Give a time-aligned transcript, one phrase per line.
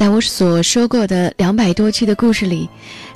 [0.00, 2.66] 在我所说过的两百多期的故事里，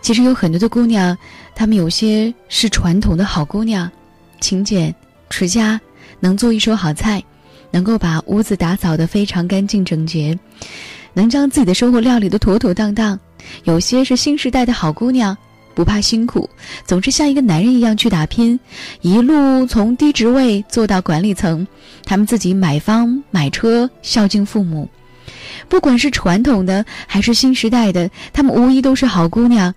[0.03, 1.17] 其实有很多的姑娘，
[1.55, 3.91] 她们有些是传统的好姑娘，
[4.39, 4.95] 勤俭
[5.31, 5.81] 持家，
[6.21, 7.25] 能做一手好菜，
[7.71, 10.39] 能够把屋子打扫得非常干净整洁，
[11.15, 13.19] 能将自己的生活料理得妥妥当当。
[13.63, 15.35] 有些是新时代的好姑娘，
[15.75, 16.47] 不怕辛苦，
[16.85, 18.61] 总是像一个男人一样去打拼，
[19.01, 21.67] 一路从低职位做到管理层，
[22.05, 24.87] 他们自己买房买车，孝敬父母。
[25.69, 29.75] 不管是传统的还是新时代的，她们无疑都是好姑娘。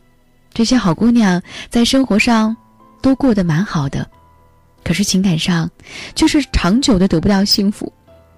[0.54, 2.56] 这些好姑娘在生活上
[3.02, 4.10] 都过得蛮好的，
[4.84, 5.70] 可是情感上
[6.16, 7.92] 却是长久的得不到幸福。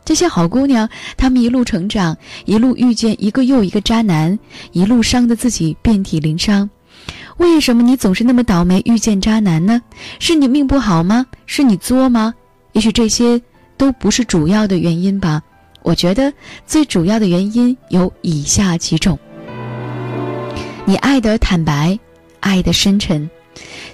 [0.03, 4.37] 这些好姑娘，她们一路成长，一路遇见一个又一个渣男，
[4.71, 6.69] 一路伤得自己遍体鳞伤。
[7.37, 9.81] 为什么你总是那么倒霉遇见渣男呢？
[10.19, 11.25] 是你命不好吗？
[11.45, 12.33] 是你作吗？
[12.73, 13.41] 也许这些
[13.77, 15.41] 都不是主要的原因吧。
[15.81, 16.31] 我觉得
[16.65, 19.17] 最主要的原因有以下几种：
[20.85, 21.97] 你爱的坦白，
[22.39, 23.29] 爱的深沉，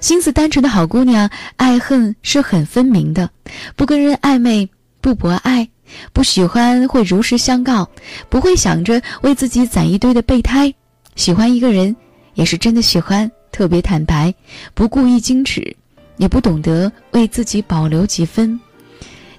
[0.01, 3.29] 心思单纯的好姑娘，爱恨是很分明的，
[3.75, 4.67] 不跟人暧昧，
[4.99, 5.69] 不博爱，
[6.11, 7.87] 不喜欢会如实相告，
[8.29, 10.73] 不会想着为自己攒一堆的备胎。
[11.15, 11.95] 喜欢一个人，
[12.33, 14.33] 也是真的喜欢，特别坦白，
[14.73, 15.75] 不故意矜持，
[16.17, 18.59] 也不懂得为自己保留几分。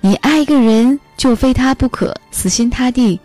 [0.00, 0.98] 你爱一个人。
[1.16, 3.18] 就非他不可，死心塌地，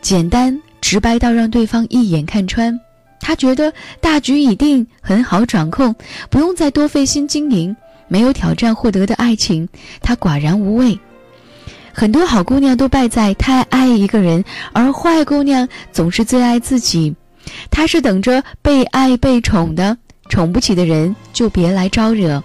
[0.00, 2.78] 简单直白到让对方一眼看穿。
[3.20, 5.94] 他觉得大局已定，很好掌控，
[6.30, 7.76] 不用再多费心经营。
[8.10, 9.68] 没有挑战获得的爱情，
[10.00, 10.98] 他寡然无味。
[11.92, 14.42] 很多好姑娘都败在太爱一个人，
[14.72, 17.14] 而坏姑娘总是最爱自己。
[17.70, 19.96] 她是等着被爱被宠的，
[20.30, 22.42] 宠不起的人就别来招惹。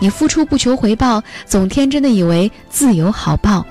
[0.00, 3.64] 你付出不求回报，总天真的以为自有好报。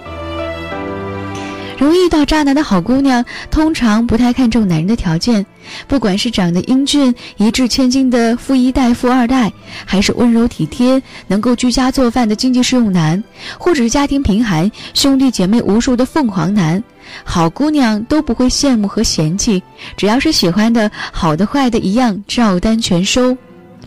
[1.82, 5.44] 容易遇到渣男的好姑娘，通常不太看重男人的条件，
[5.88, 9.52] 不管是长得英俊、一掷千金的富一代、富二代，
[9.84, 13.24] 还是温柔体贴、能够居家做饭的经济适用男，
[13.58, 16.84] 或者是家庭贫寒、兄弟姐妹无数的凤凰男，
[17.24, 19.64] 好姑娘都不会羡慕和嫌弃，
[19.98, 23.36] 只要是喜欢的，好的坏的一样照单全收。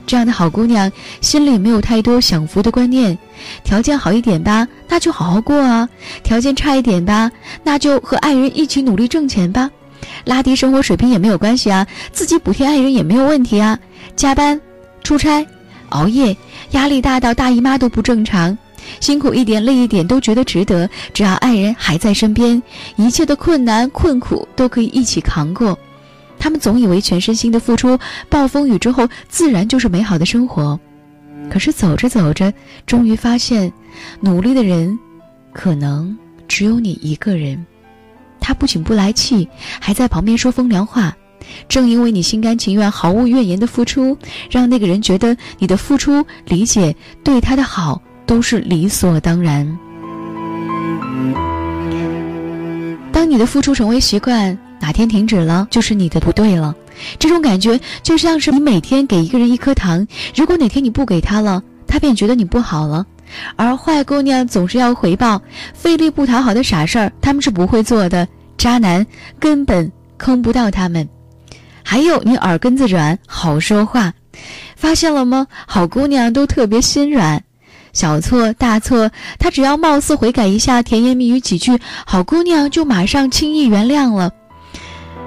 [0.07, 3.17] 这样的好姑娘心里没有太多享福的观念，
[3.63, 5.89] 条件好一点吧，那就好好过啊；
[6.23, 7.31] 条件差一点吧，
[7.63, 9.71] 那就和爱人一起努力挣钱吧，
[10.25, 13.79] 拉低生活水平也没有关系啊，自己补贴爱人也没有问题啊。
[14.15, 14.61] 加班、
[15.03, 15.47] 出差、
[15.89, 16.37] 熬夜，
[16.73, 18.57] 压力大到大姨妈都不正常，
[19.01, 22.63] 辛苦一点、累一点都觉得值得，只要爱人还在身边，
[22.97, 25.79] 一切的困难困苦都可以一起扛过。
[26.45, 30.79] 他们总以为全身心的付出，暴风雨之后自然就是美好的生活，
[31.49, 32.53] 可是走着走着，
[32.85, 33.73] 终于发现，
[34.21, 34.99] 努力的人，
[35.55, 36.15] 可能
[36.47, 37.65] 只有你一个人。
[38.41, 39.49] 他不仅不来气，
[39.81, 41.17] 还在旁边说风凉话。
[41.67, 44.15] 正因为你心甘情愿、毫无怨言的付出，
[44.51, 46.95] 让那个人觉得你的付出、理解、
[47.25, 49.79] 对他的好都是理所当然。
[53.11, 54.59] 当你的付出成为习惯。
[54.85, 56.75] 哪天停止了，就是你的不对了。
[57.19, 60.07] 这种感觉就像是你每天给一个人一颗糖，
[60.37, 63.07] 如果哪天你不给他了，他便觉得你不好了。
[63.57, 65.41] 而坏姑娘总是要回报，
[65.73, 68.29] 费力不讨好的傻事儿，他们是不会做的。
[68.59, 69.07] 渣男
[69.41, 71.09] 根本坑不到他们。
[71.83, 74.13] 还有你耳根子软，好说话，
[74.77, 75.47] 发现了吗？
[75.67, 77.43] 好姑娘都特别心软。
[77.95, 84.31] 小错大错，他只要貌似悔改一下，甜言蜜语几句，好姑娘就马上轻易原谅了。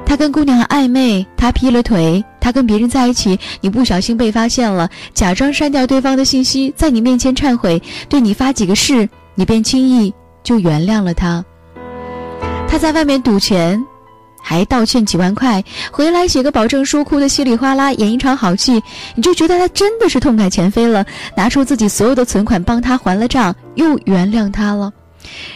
[0.07, 10.13] 他跟姑娘暧昧，他劈了腿，他跟别人在一起，你不小心被发现了，假装删掉对方的信息，在你面前忏悔，对你发几个誓，你便轻易
[10.44, 11.44] 就原谅了他。
[12.69, 13.84] 他在外面赌钱，
[14.41, 18.81] 还道歉几万块，回来写个保证书，哭得稀里哗啦，演一场好戏，
[19.13, 24.89] 你就觉得他真的是痛改前非了，拿出自己所有的存款帮他还了账，又原谅他了。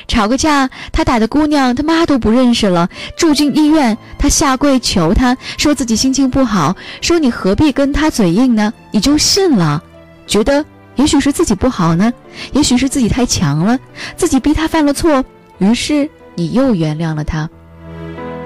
[0.07, 2.89] 吵个架，他打的姑娘他妈都不认识了。
[3.15, 8.73] 住进医院，他下跪求他，说自己心情不好，说你何必跟他嘴硬呢？
[8.91, 9.81] 你就信了，
[10.27, 10.65] 觉得
[10.95, 12.11] 也许是自己不好呢，
[12.53, 13.79] 也许是自己太强了，
[14.15, 15.23] 自己逼他犯了错，
[15.59, 17.49] 于是你又原谅了他。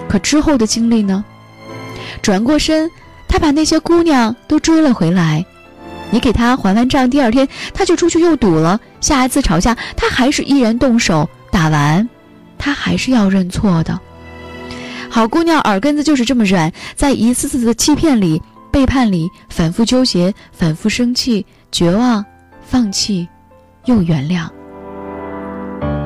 [0.07, 1.23] 可之后的经历呢？
[2.21, 2.89] 转过身，
[3.27, 5.45] 他把那些姑娘都追了回来。
[6.11, 8.79] 你给他还完账，第二天他就出去又赌了。
[9.01, 12.07] 下一次吵架，他还是依然动手打完，
[12.57, 13.99] 他还是要认错的。
[15.09, 18.41] 好姑娘耳根子就是这么软，在一次次的欺骗里、
[18.71, 22.23] 背叛里反复纠结、反复生气、绝望、
[22.65, 23.27] 放弃，
[23.85, 24.47] 又原谅。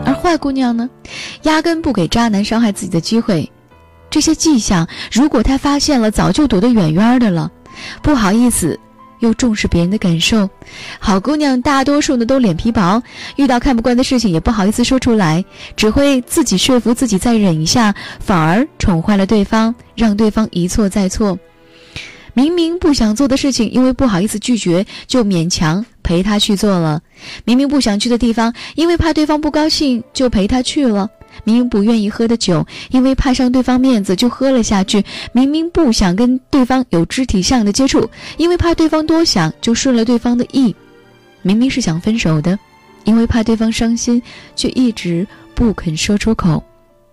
[0.05, 0.89] 而坏姑娘呢，
[1.43, 3.51] 压根不给渣男伤害自己的机会，
[4.09, 7.51] 这些迹象，如果他发现了，早就躲得远远的了。
[8.01, 8.79] 不好意思，
[9.19, 10.49] 又重视别人的感受。
[10.99, 13.01] 好姑娘大多数呢都脸皮薄，
[13.35, 15.43] 遇到看不惯的事情也不好意思说出来，
[15.75, 21.37] 只会自己说服自己再忍一下，反而宠坏了对方，让对方一错再错。
[22.33, 26.99] 明明不想做的事情，因为不好意思拒绝，就勉强陪他去做了；
[27.43, 31.09] 明明不想去的地方，因为怕对方不高兴，就陪他去了。
[31.43, 35.01] 明明不愿意喝的酒，因为怕伤对方面子，就喝了下去；
[35.31, 40.73] 明明不想跟对方有肢体上的接触，因为怕对方多想，就顺了对方的意；
[41.41, 42.57] 明明是想分手的，
[43.03, 44.21] 因为怕对方伤心，
[44.55, 45.25] 却一直
[45.55, 46.61] 不肯说出口；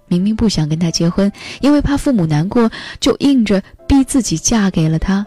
[0.08, 1.31] 明明不想跟他结婚，
[1.61, 2.70] 因为怕父母难过，
[3.00, 5.25] 就硬着逼自己嫁给了他。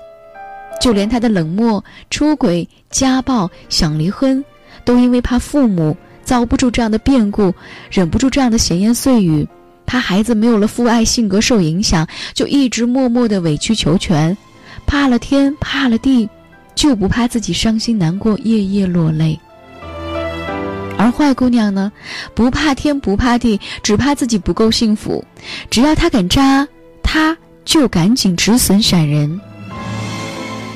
[0.79, 4.43] 就连他的冷漠、出轨、家暴、想离婚，
[4.85, 5.97] 都因为怕父母。
[6.29, 7.51] 遭不住这样的变故，
[7.89, 9.47] 忍不住这样的闲言碎语，
[9.87, 14.37] 怕孩子没有了父爱，性格受影响，就一直默默的委曲求全，
[14.85, 16.29] 怕了天，怕了地，
[16.75, 19.39] 就不怕自己伤心难过，夜夜落泪。
[20.99, 21.91] 而坏姑娘呢，
[22.35, 25.25] 不怕天，不怕地，只怕自己不够幸福。
[25.71, 26.67] 只要他敢扎，
[27.01, 27.35] 他
[27.65, 29.41] 就赶紧止损闪人。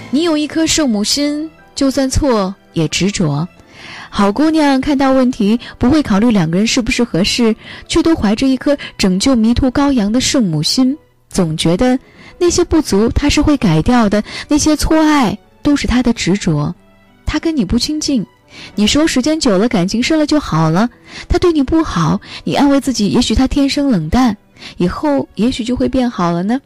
[0.09, 3.47] 你有一颗圣母心，就算错也执着。
[4.15, 7.53] 好姑娘看到问题不会考虑两个人是不是合适，
[7.87, 10.95] 却都怀着一颗拯救迷途羔羊的圣母心，
[11.29, 11.97] 总觉得
[12.37, 16.73] 那些不足她是会改掉的，那些错爱都是她的执着。
[17.25, 18.23] 他跟你不亲近，
[18.75, 20.87] 你说时间久了感情深了就好了；
[21.27, 24.37] 他对你不好，你安慰自己，也许他天生冷淡，
[24.77, 26.61] 以后也许就会变好了呢。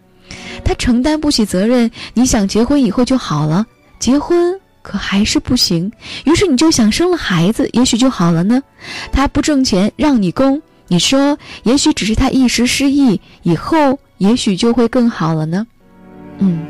[0.65, 3.65] 他承担不起责任，你想结婚以后就好了，
[3.99, 4.59] 结婚。
[4.87, 5.91] 可还是不行，
[6.23, 8.63] 于是你就想生了孩子，也许就好了呢。
[9.11, 15.67] 他不挣钱让你供，你说也许只是他一时失意，以后也许就会更好了呢。
[16.37, 16.65] 嗯，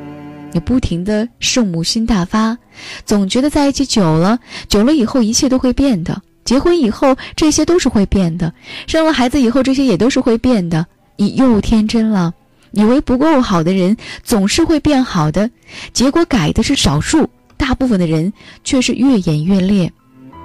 [0.51, 2.57] 你不停的圣母心大发，
[3.05, 6.19] 总觉得在一起久了，久了以后一切都会变的。
[6.43, 8.51] 结婚以后这些都是会变的，
[8.87, 10.87] 生了孩子以后这些也都是会变的。
[11.17, 12.33] 你又天真了，
[12.71, 15.51] 以为不够好的人总是会变好的，
[15.93, 17.29] 结果改的是少数。
[17.57, 18.31] 大部分的人
[18.63, 19.91] 却是越演越烈，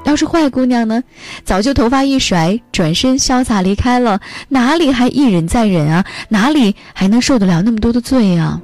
[0.04, 1.02] 要是坏姑娘呢，
[1.44, 6.04] 早就头发一甩，转身潇洒离开了，哪里还一忍再忍啊？
[6.28, 8.60] 哪里还能受得了那么多的罪啊？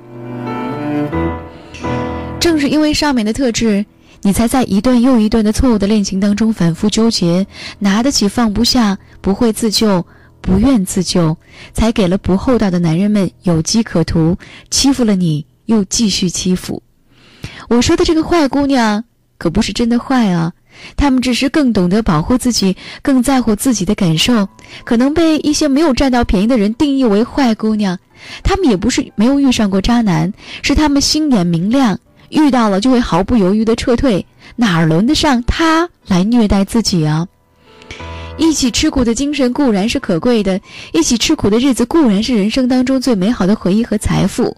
[2.40, 3.84] 正是因为上面的特质，
[4.22, 7.46] 你才在一段又一段的错误的恋情当中反复纠结，
[7.78, 10.04] 拿得起放不下，不会自救，
[10.40, 11.36] 不愿自救，
[11.72, 14.36] 才给了不厚道的男人们有机可图，
[14.70, 16.82] 欺负了你又继续欺负。
[17.68, 19.02] 我说的这个坏姑娘，
[19.36, 20.52] 可不是真的坏啊，
[20.96, 24.48] 她们只是更懂得保护自己，更在乎自己的感受，
[24.84, 27.98] 可能被一些没有占到便宜的人定义为坏姑娘。
[28.42, 30.32] 她们也不是没有遇上过渣男，
[30.62, 31.98] 是她们心眼明亮，
[32.30, 34.24] 遇到了就会毫不犹豫的撤退，
[34.56, 37.26] 哪轮得上他来虐待自己啊？
[38.38, 40.60] 一起吃苦的精神固然是可贵的，
[40.92, 44.56] 一起吃苦的日子固然是人生当中最美好的回忆和财富，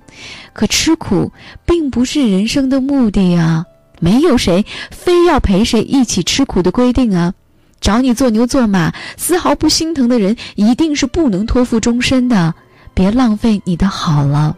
[0.53, 1.33] 可吃苦
[1.65, 3.65] 并不是人生的目的啊！
[3.99, 7.33] 没有谁非要陪谁一起吃苦的规定啊！
[7.81, 12.55] 找你做牛做马，丝毫不心疼的人，一定是不能托付终身的。
[12.93, 14.57] 别浪费你的好了。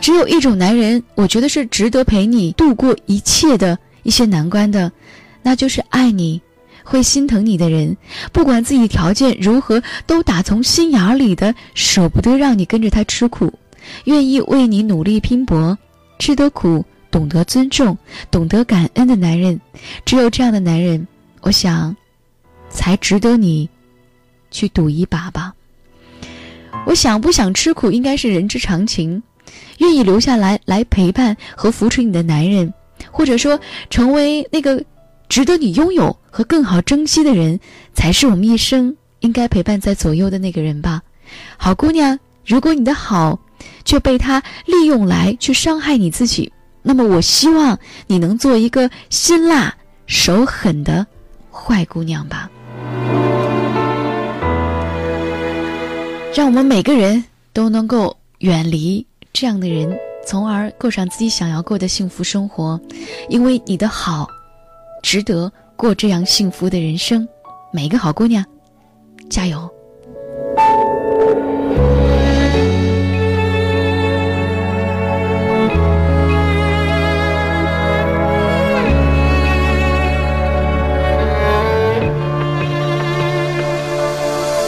[0.00, 4.92] 只有一种男人，我觉得是值得陪你度过一切的一些难关的，
[5.42, 6.40] 那就是爱你。
[6.88, 7.94] 会心疼你的人，
[8.32, 13.52] 不管自己条件如何，都打从心眼儿里的舍不得让你跟着他吃苦，
[14.04, 15.76] 愿意为你努力拼搏，
[16.18, 17.96] 吃得苦，懂得尊重，
[18.30, 19.60] 懂得感恩的男人，
[20.06, 21.06] 只有这样的男人，
[21.42, 21.94] 我想，
[22.70, 23.68] 才值得你
[24.50, 25.52] 去赌一把吧。
[26.86, 29.22] 我想不想吃苦，应该是人之常情。
[29.76, 32.72] 愿意留下来来陪伴和扶持你的男人，
[33.10, 34.82] 或者说成为那个。
[35.28, 37.60] 值得你拥有和更好珍惜的人，
[37.94, 41.02] 才是我们一生应该陪伴在左右的那个人吧。
[41.56, 43.38] 好姑娘，如果你的好
[43.84, 46.50] 却被他利用来去伤害你自己，
[46.82, 51.06] 那么我希望你能做一个辛辣、手狠的
[51.52, 52.50] 坏姑娘吧。
[56.34, 59.94] 让我们每个人都能够远离这样的人，
[60.26, 62.80] 从而过上自己想要过的幸福生活。
[63.28, 64.26] 因为你的好。
[65.02, 67.26] 值得过这样幸福的人生，
[67.72, 68.44] 每一个好姑娘，
[69.30, 69.68] 加油！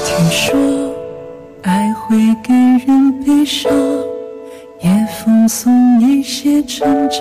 [0.04, 0.94] 听说
[1.62, 2.52] 爱会给
[2.87, 3.10] 人。
[3.22, 3.70] 悲伤，
[4.80, 7.20] 也奉送一些挣扎，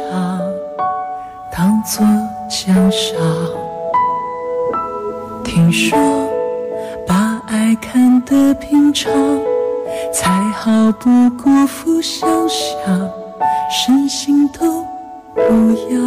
[1.51, 2.05] 当作
[2.49, 3.15] 奖赏。
[5.43, 5.95] 听说
[7.05, 9.13] 把爱看得平常，
[10.11, 13.09] 才好不辜负想象，
[13.69, 14.83] 身心都
[15.35, 15.41] 不
[15.93, 15.99] 样。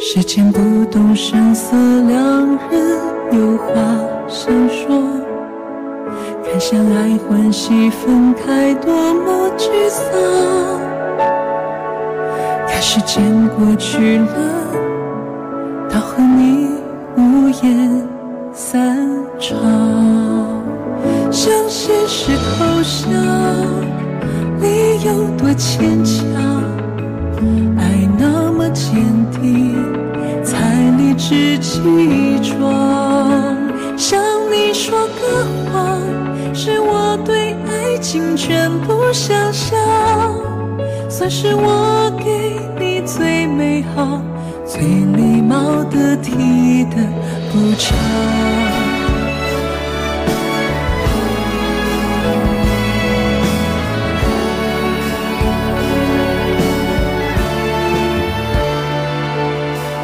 [0.00, 2.98] 时间不动声色，两人
[3.32, 3.74] 有话
[4.28, 4.98] 想说。
[6.42, 10.87] 看相爱欢喜分开，多么沮丧。
[12.80, 13.22] 时间
[13.56, 14.26] 过去了，
[15.90, 16.68] 到和你
[17.16, 18.08] 无言
[18.54, 18.96] 散
[19.38, 19.58] 场。
[21.30, 23.12] 向现实投降，
[24.60, 26.24] 理由多牵强。
[27.76, 28.94] 爱那么坚
[29.32, 29.76] 定，
[30.42, 30.56] 才
[30.96, 33.56] 理直气壮。
[33.96, 34.20] 向
[34.50, 36.00] 你说个谎，
[36.54, 39.78] 是我对爱情全部想象，
[41.08, 42.07] 算是我
[43.58, 44.22] 美好、
[44.64, 46.96] 最礼貌得体的
[47.50, 47.98] 补偿。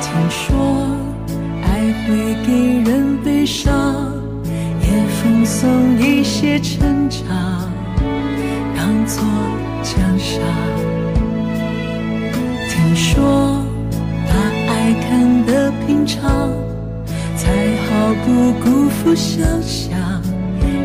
[0.00, 0.88] 听说
[1.62, 2.50] 爱会给
[2.90, 4.12] 人悲伤，
[4.80, 7.22] 也奉送一些成长，
[8.76, 9.22] 当作
[9.84, 10.42] 奖赏。
[12.68, 13.43] 听说
[15.86, 16.50] 平常，
[17.36, 17.52] 才
[17.84, 20.22] 好不辜负想象，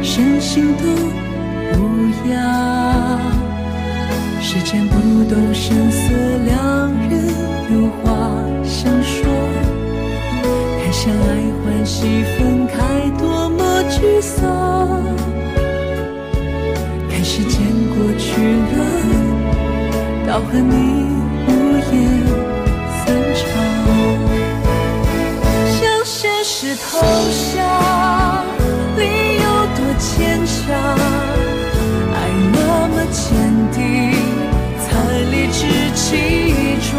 [0.04, 0.84] 身心都
[1.78, 1.80] 无
[2.30, 3.20] 恙。
[4.42, 6.14] 时间不动声色，
[6.46, 7.12] 两人
[7.72, 8.08] 有话
[8.64, 9.18] 想说。
[10.82, 11.18] 看相爱
[11.64, 14.38] 欢喜分开，多么沮丧。
[17.10, 18.42] 看时间过去
[18.72, 18.78] 了，
[20.28, 20.74] 到和你
[26.82, 27.00] 投
[27.54, 27.58] 降，
[28.96, 29.02] 你
[29.36, 29.46] 有
[29.76, 30.08] 多坚
[30.46, 30.56] 强。
[32.14, 32.16] 爱
[32.54, 32.58] 那
[32.88, 33.28] 么坚
[33.72, 33.78] 定，
[34.80, 34.88] 才
[35.32, 35.60] 理直
[35.96, 36.04] 气
[36.92, 36.98] 壮。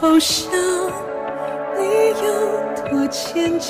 [0.00, 0.52] 现实投降，
[1.76, 1.82] 理
[2.24, 2.26] 由
[2.88, 3.66] 多坚强，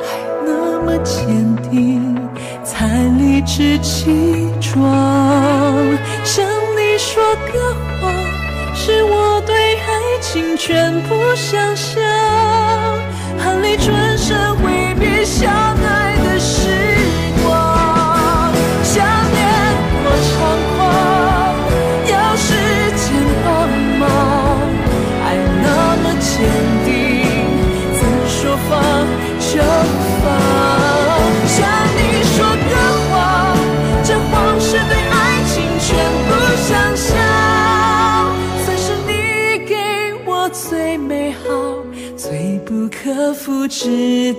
[0.00, 0.02] 爱
[0.44, 2.28] 那么坚定，
[2.64, 4.82] 才理直气壮。
[6.24, 6.44] 向
[6.76, 8.12] 你说个谎，
[8.74, 12.02] 是我对爱情全部想象，
[13.38, 16.23] 含泪转身挥别相爱。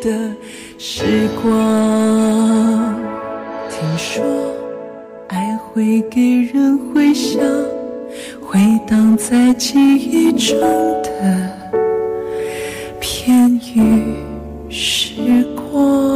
[0.01, 0.31] 的
[0.77, 2.95] 时光。
[3.69, 4.23] 听说
[5.27, 6.21] 爱会给
[6.53, 7.41] 人回响，
[8.41, 10.57] 回荡在记忆中
[11.03, 11.51] 的
[12.99, 14.15] 片语
[14.69, 16.14] 时光。